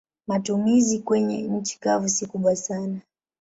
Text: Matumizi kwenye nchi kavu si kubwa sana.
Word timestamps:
Matumizi 0.27 0.99
kwenye 0.99 1.41
nchi 1.41 1.79
kavu 1.79 2.09
si 2.09 2.25
kubwa 2.25 2.55
sana. 2.55 3.01